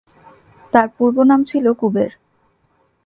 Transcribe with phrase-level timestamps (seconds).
[0.73, 2.11] তার পূর্বনাম ছিল কুবের।